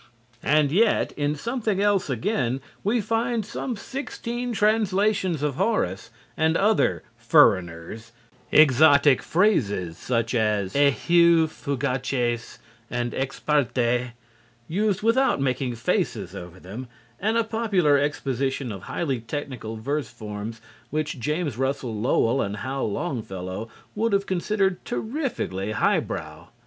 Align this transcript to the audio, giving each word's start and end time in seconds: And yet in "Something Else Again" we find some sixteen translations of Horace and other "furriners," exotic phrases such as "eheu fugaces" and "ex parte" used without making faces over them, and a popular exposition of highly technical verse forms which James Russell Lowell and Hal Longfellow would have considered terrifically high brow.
And 0.41 0.71
yet 0.71 1.11
in 1.11 1.35
"Something 1.35 1.79
Else 1.79 2.09
Again" 2.09 2.59
we 2.83 3.01
find 3.01 3.45
some 3.45 3.75
sixteen 3.75 4.51
translations 4.51 5.43
of 5.43 5.57
Horace 5.57 6.09
and 6.35 6.57
other 6.57 7.03
"furriners," 7.19 8.11
exotic 8.51 9.21
phrases 9.21 9.99
such 9.99 10.33
as 10.33 10.73
"eheu 10.73 11.45
fugaces" 11.47 12.57
and 12.89 13.13
"ex 13.13 13.39
parte" 13.39 14.13
used 14.67 15.03
without 15.03 15.39
making 15.39 15.75
faces 15.75 16.33
over 16.35 16.59
them, 16.59 16.87
and 17.19 17.37
a 17.37 17.43
popular 17.43 17.99
exposition 17.99 18.71
of 18.71 18.81
highly 18.85 19.19
technical 19.19 19.77
verse 19.77 20.09
forms 20.09 20.61
which 20.89 21.19
James 21.19 21.59
Russell 21.59 21.93
Lowell 21.95 22.41
and 22.41 22.57
Hal 22.57 22.91
Longfellow 22.91 23.69
would 23.93 24.13
have 24.13 24.25
considered 24.25 24.83
terrifically 24.83 25.73
high 25.73 25.99
brow. 25.99 26.49